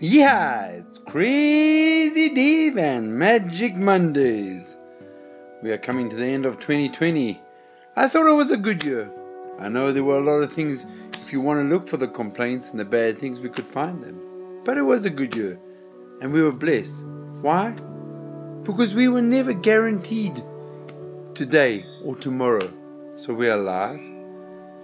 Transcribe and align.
Yeah, 0.00 0.66
it's 0.66 0.98
Crazy 0.98 2.32
Dave 2.32 2.78
and 2.78 3.18
Magic 3.18 3.74
Mondays. 3.74 4.76
We 5.60 5.72
are 5.72 5.78
coming 5.78 6.08
to 6.08 6.14
the 6.14 6.24
end 6.24 6.46
of 6.46 6.60
2020. 6.60 7.40
I 7.96 8.06
thought 8.06 8.30
it 8.30 8.36
was 8.36 8.52
a 8.52 8.56
good 8.56 8.84
year. 8.84 9.10
I 9.58 9.68
know 9.68 9.90
there 9.90 10.04
were 10.04 10.18
a 10.18 10.24
lot 10.24 10.44
of 10.44 10.52
things, 10.52 10.86
if 11.14 11.32
you 11.32 11.40
want 11.40 11.58
to 11.58 11.74
look 11.74 11.88
for 11.88 11.96
the 11.96 12.06
complaints 12.06 12.70
and 12.70 12.78
the 12.78 12.84
bad 12.84 13.18
things, 13.18 13.40
we 13.40 13.48
could 13.48 13.66
find 13.66 14.00
them. 14.00 14.62
But 14.64 14.78
it 14.78 14.82
was 14.82 15.04
a 15.04 15.10
good 15.10 15.34
year, 15.34 15.58
and 16.22 16.32
we 16.32 16.44
were 16.44 16.52
blessed. 16.52 17.04
Why? 17.42 17.72
Because 18.62 18.94
we 18.94 19.08
were 19.08 19.20
never 19.20 19.52
guaranteed 19.52 20.44
today 21.34 21.84
or 22.04 22.14
tomorrow. 22.14 22.70
So 23.16 23.34
we 23.34 23.48
are 23.50 23.58
alive. 23.58 23.98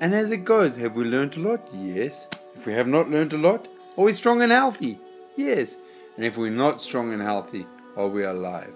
And 0.00 0.14
as 0.14 0.30
it 0.30 0.44
goes, 0.44 0.76
have 0.76 0.94
we 0.94 1.04
learned 1.04 1.36
a 1.36 1.40
lot? 1.40 1.68
Yes. 1.74 2.28
If 2.54 2.64
we 2.64 2.74
have 2.74 2.86
not 2.86 3.10
learned 3.10 3.32
a 3.32 3.38
lot, 3.38 3.66
are 3.98 4.04
we 4.04 4.12
strong 4.12 4.40
and 4.40 4.52
healthy? 4.52 4.98
Yes. 5.40 5.78
And 6.16 6.24
if 6.26 6.36
we're 6.36 6.50
not 6.50 6.82
strong 6.82 7.14
and 7.14 7.22
healthy, 7.22 7.66
are 7.96 8.08
we're 8.08 8.28
alive? 8.28 8.74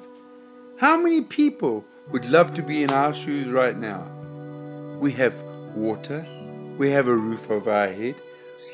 How 0.79 0.99
many 0.99 1.21
people 1.21 1.85
would 2.11 2.25
love 2.31 2.55
to 2.55 2.63
be 2.63 2.83
in 2.83 2.91
our 2.91 3.13
shoes 3.13 3.49
right 3.49 3.77
now? 3.77 4.03
We 4.99 5.13
have 5.13 5.35
water, 5.77 6.27
we 6.79 6.91
have 6.91 7.07
a 7.07 7.15
roof 7.15 7.51
over 7.51 7.71
our 7.71 7.93
head, 7.93 8.15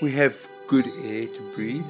we 0.00 0.12
have 0.12 0.48
good 0.68 0.86
air 0.86 1.26
to 1.26 1.52
breathe, 1.56 1.86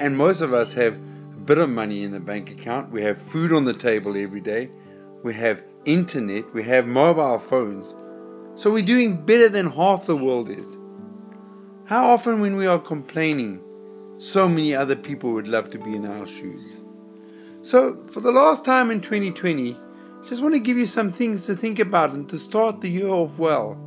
and 0.00 0.16
most 0.16 0.40
of 0.40 0.52
us 0.52 0.74
have 0.74 0.96
a 0.96 1.40
bit 1.44 1.58
of 1.58 1.70
money 1.70 2.02
in 2.02 2.10
the 2.10 2.18
bank 2.18 2.50
account, 2.50 2.90
we 2.90 3.02
have 3.02 3.16
food 3.16 3.52
on 3.52 3.64
the 3.64 3.74
table 3.74 4.16
every 4.16 4.40
day, 4.40 4.70
we 5.22 5.34
have 5.34 5.62
internet, 5.84 6.52
we 6.52 6.64
have 6.64 6.86
mobile 6.86 7.38
phones. 7.38 7.94
So 8.56 8.72
we're 8.72 8.84
doing 8.84 9.24
better 9.24 9.48
than 9.48 9.70
half 9.70 10.06
the 10.06 10.16
world 10.16 10.50
is. 10.50 10.76
How 11.84 12.08
often, 12.08 12.40
when 12.40 12.56
we 12.56 12.66
are 12.66 12.80
complaining, 12.80 13.62
so 14.18 14.48
many 14.48 14.74
other 14.74 14.96
people 14.96 15.32
would 15.32 15.48
love 15.48 15.70
to 15.70 15.78
be 15.78 15.94
in 15.94 16.06
our 16.06 16.26
shoes? 16.26 16.78
So, 17.62 18.04
for 18.06 18.20
the 18.20 18.32
last 18.32 18.64
time 18.64 18.90
in 18.90 19.00
2020, 19.00 19.74
I 19.74 20.28
just 20.28 20.42
want 20.42 20.54
to 20.54 20.60
give 20.60 20.76
you 20.76 20.86
some 20.86 21.10
things 21.12 21.46
to 21.46 21.54
think 21.54 21.78
about 21.78 22.10
and 22.12 22.28
to 22.28 22.38
start 22.38 22.80
the 22.80 22.88
year 22.88 23.08
off 23.08 23.38
well. 23.38 23.78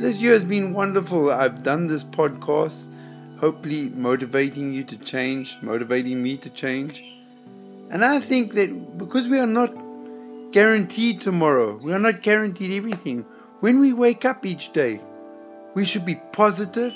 This 0.00 0.20
year 0.20 0.32
has 0.32 0.44
been 0.44 0.72
wonderful. 0.72 1.30
I've 1.30 1.62
done 1.62 1.86
this 1.86 2.04
podcast, 2.04 2.88
hopefully 3.38 3.88
motivating 3.90 4.72
you 4.72 4.84
to 4.84 4.98
change, 4.98 5.56
motivating 5.62 6.22
me 6.22 6.36
to 6.38 6.50
change. 6.50 7.02
And 7.90 8.04
I 8.04 8.20
think 8.20 8.54
that 8.54 8.98
because 8.98 9.28
we 9.28 9.38
are 9.38 9.46
not 9.46 9.74
guaranteed 10.52 11.20
tomorrow, 11.20 11.76
we 11.76 11.92
are 11.92 11.98
not 11.98 12.22
guaranteed 12.22 12.72
everything. 12.72 13.22
When 13.60 13.80
we 13.80 13.92
wake 13.92 14.24
up 14.24 14.44
each 14.44 14.72
day, 14.72 15.00
we 15.74 15.84
should 15.84 16.04
be 16.04 16.20
positive 16.32 16.94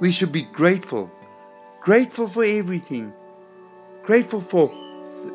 we 0.00 0.12
should 0.12 0.32
be 0.32 0.42
grateful. 0.42 1.10
Grateful 1.88 2.28
for 2.28 2.44
everything. 2.44 3.14
Grateful 4.02 4.42
for 4.42 4.68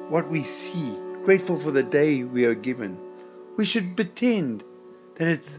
what 0.09 0.30
we 0.30 0.44
see. 0.44 0.96
Grateful 1.23 1.58
for 1.58 1.72
the 1.72 1.82
day 1.82 2.23
we 2.23 2.46
are 2.46 2.54
given. 2.54 2.96
We 3.58 3.66
should 3.66 3.96
pretend 3.96 4.64
that 5.16 5.30
it's 5.30 5.58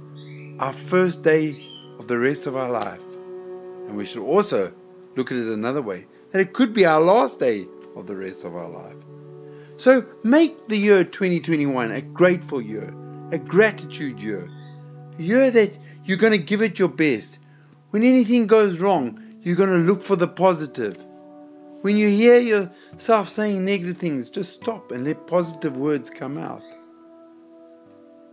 our 0.61 0.73
first 0.73 1.25
day 1.25 1.67
of 1.99 2.07
the 2.07 2.17
rest 2.17 2.47
of 2.47 2.57
our 2.57 2.71
life. 2.71 3.01
And 3.89 3.97
we 3.97 4.07
should 4.07 4.23
also 4.23 4.73
look 5.17 5.33
at 5.33 5.37
it 5.37 5.49
another 5.49 5.83
way 5.83 6.07
that 6.31 6.41
it 6.41 6.53
could 6.53 6.73
be 6.73 6.87
our 6.87 7.01
last 7.01 7.41
day 7.41 7.67
of 7.97 8.07
the 8.07 8.15
rest 8.15 8.45
of 8.45 8.55
our 8.55 8.69
life. 8.69 8.95
So 9.79 10.07
make 10.23 10.69
the 10.69 10.79
year 10.79 11.03
2021 11.03 11.91
a 11.91 12.03
grateful 12.03 12.63
year, 12.63 12.95
a 13.33 13.39
gratitude 13.39 14.23
year, 14.23 14.49
a 15.19 15.23
year 15.23 15.51
that 15.51 15.77
you're 16.05 16.19
going 16.19 16.31
to 16.31 16.39
give 16.39 16.63
it 16.63 16.79
your 16.79 16.87
best. 16.87 17.41
When 17.91 18.05
anything 18.05 18.47
goes 18.47 18.79
wrong, 18.79 19.24
you're 19.45 19.57
going 19.57 19.69
to 19.69 19.77
look 19.77 20.03
for 20.03 20.17
the 20.17 20.27
positive. 20.27 20.97
When 21.83 21.99
you 21.99 22.09
hear 22.09 22.41
yourself 22.41 23.29
saying 23.29 23.63
negative 23.63 23.99
things, 23.99 24.31
just 24.31 24.55
stop 24.55 24.91
and 24.91 25.05
let 25.05 25.27
positive 25.27 25.77
words 25.77 26.09
come 26.09 26.39
out. 26.39 26.63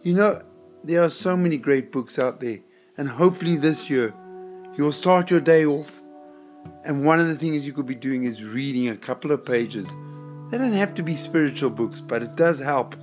You 0.04 0.14
know, 0.14 0.42
there 0.86 1.04
are 1.04 1.10
so 1.10 1.36
many 1.36 1.58
great 1.58 1.92
books 1.92 2.18
out 2.18 2.40
there, 2.40 2.60
and 2.98 3.10
hopefully 3.10 3.58
this 3.58 3.90
year 3.90 4.14
you 4.76 4.86
will 4.86 4.94
start 4.94 5.30
your 5.30 5.42
day 5.42 5.66
off. 5.66 6.02
And 6.86 7.04
one 7.04 7.20
of 7.20 7.28
the 7.28 7.36
things 7.36 7.68
you 7.68 7.74
could 7.74 7.86
be 7.86 7.96
doing 7.96 8.24
is 8.24 8.46
reading 8.46 8.88
a 8.88 8.96
couple 8.96 9.34
of 9.34 9.46
pages. 9.46 9.94
They 10.50 10.58
don't 10.58 10.72
have 10.72 10.94
to 10.94 11.04
be 11.04 11.16
spiritual 11.16 11.72
books, 11.72 12.00
but 12.00 12.24
it 12.24 12.36
does 12.38 12.60
help 12.60 12.96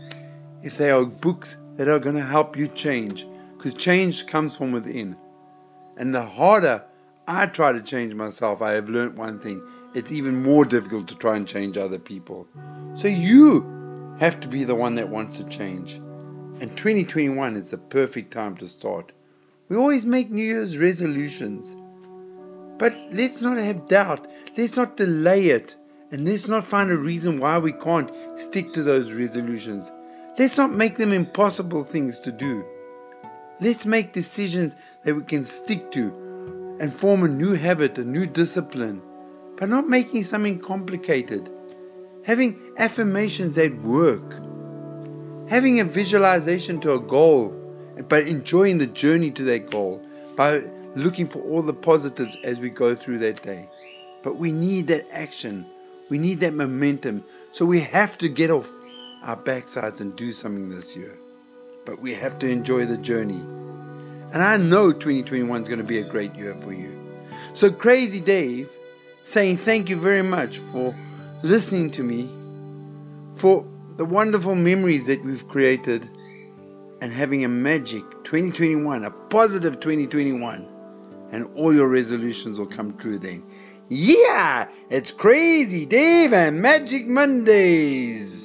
if 0.62 0.78
they 0.78 0.90
are 0.90 1.04
books 1.04 1.58
that 1.76 1.88
are 1.88 1.98
going 1.98 2.16
to 2.16 2.22
help 2.22 2.56
you 2.56 2.68
change, 2.68 3.26
because 3.56 3.74
change 3.74 4.26
comes 4.26 4.56
from 4.56 4.72
within. 4.72 5.14
And 5.98 6.14
the 6.14 6.24
harder 6.24 6.84
I 7.30 7.44
try 7.44 7.72
to 7.72 7.82
change 7.82 8.14
myself, 8.14 8.62
I 8.62 8.72
have 8.72 8.88
learned 8.88 9.18
one 9.18 9.38
thing 9.38 9.62
it's 9.92 10.10
even 10.10 10.42
more 10.42 10.64
difficult 10.64 11.08
to 11.08 11.14
try 11.14 11.36
and 11.36 11.46
change 11.46 11.76
other 11.76 11.98
people. 11.98 12.46
So 12.94 13.06
you 13.06 14.16
have 14.18 14.40
to 14.40 14.48
be 14.48 14.64
the 14.64 14.74
one 14.74 14.94
that 14.94 15.10
wants 15.10 15.36
to 15.36 15.44
change. 15.44 15.94
And 16.60 16.74
2021 16.74 17.56
is 17.56 17.70
the 17.70 17.76
perfect 17.76 18.32
time 18.32 18.56
to 18.56 18.68
start. 18.68 19.12
We 19.68 19.76
always 19.76 20.06
make 20.06 20.30
New 20.30 20.42
Year's 20.42 20.78
resolutions. 20.78 21.76
But 22.78 22.98
let's 23.12 23.42
not 23.42 23.58
have 23.58 23.88
doubt. 23.88 24.26
Let's 24.56 24.76
not 24.76 24.96
delay 24.96 25.46
it. 25.46 25.76
And 26.10 26.26
let's 26.26 26.48
not 26.48 26.66
find 26.66 26.90
a 26.90 26.96
reason 26.96 27.40
why 27.40 27.58
we 27.58 27.72
can't 27.72 28.10
stick 28.36 28.72
to 28.72 28.82
those 28.82 29.12
resolutions. 29.12 29.92
Let's 30.38 30.56
not 30.56 30.72
make 30.72 30.96
them 30.96 31.12
impossible 31.12 31.84
things 31.84 32.20
to 32.20 32.32
do. 32.32 32.64
Let's 33.60 33.84
make 33.84 34.14
decisions 34.14 34.76
that 35.04 35.14
we 35.14 35.24
can 35.24 35.44
stick 35.44 35.90
to 35.92 36.27
and 36.80 36.92
form 36.92 37.22
a 37.22 37.28
new 37.28 37.54
habit, 37.54 37.98
a 37.98 38.04
new 38.04 38.26
discipline, 38.26 39.02
but 39.56 39.68
not 39.68 39.88
making 39.88 40.24
something 40.24 40.58
complicated. 40.58 41.50
Having 42.24 42.60
affirmations 42.76 43.54
that 43.56 43.74
work. 43.82 44.34
Having 45.48 45.80
a 45.80 45.84
visualization 45.84 46.80
to 46.80 46.92
a 46.92 47.00
goal, 47.00 47.54
but 48.08 48.26
enjoying 48.26 48.78
the 48.78 48.86
journey 48.86 49.30
to 49.30 49.42
that 49.44 49.70
goal 49.70 50.04
by 50.36 50.62
looking 50.94 51.26
for 51.26 51.40
all 51.42 51.62
the 51.62 51.74
positives 51.74 52.36
as 52.44 52.60
we 52.60 52.70
go 52.70 52.94
through 52.94 53.18
that 53.18 53.42
day. 53.42 53.68
But 54.22 54.36
we 54.36 54.52
need 54.52 54.88
that 54.88 55.06
action. 55.10 55.66
We 56.10 56.18
need 56.18 56.40
that 56.40 56.54
momentum. 56.54 57.24
So 57.52 57.64
we 57.64 57.80
have 57.80 58.18
to 58.18 58.28
get 58.28 58.50
off 58.50 58.70
our 59.22 59.36
backsides 59.36 60.00
and 60.00 60.14
do 60.14 60.32
something 60.32 60.68
this 60.68 60.94
year 60.94 61.18
but 61.88 62.02
we 62.02 62.12
have 62.12 62.38
to 62.38 62.46
enjoy 62.46 62.84
the 62.84 62.98
journey. 62.98 63.42
And 64.32 64.42
I 64.42 64.56
know 64.58 64.92
2021 64.92 65.62
is 65.62 65.68
going 65.68 65.78
to 65.78 65.84
be 65.84 65.98
a 65.98 66.02
great 66.02 66.34
year 66.34 66.54
for 66.62 66.72
you. 66.72 66.98
So, 67.54 67.72
Crazy 67.72 68.20
Dave 68.20 68.68
saying 69.22 69.56
thank 69.58 69.88
you 69.88 69.96
very 69.98 70.22
much 70.22 70.58
for 70.58 70.94
listening 71.42 71.90
to 71.92 72.02
me, 72.02 72.30
for 73.36 73.66
the 73.96 74.04
wonderful 74.04 74.54
memories 74.54 75.06
that 75.06 75.24
we've 75.24 75.46
created, 75.48 76.08
and 77.00 77.12
having 77.12 77.44
a 77.44 77.48
magic 77.48 78.02
2021, 78.24 79.04
a 79.04 79.10
positive 79.10 79.80
2021, 79.80 80.66
and 81.30 81.46
all 81.56 81.74
your 81.74 81.88
resolutions 81.88 82.58
will 82.58 82.66
come 82.66 82.96
true 82.98 83.18
then. 83.18 83.42
Yeah, 83.88 84.68
it's 84.90 85.10
Crazy 85.10 85.86
Dave 85.86 86.32
and 86.32 86.60
Magic 86.60 87.06
Mondays. 87.06 88.37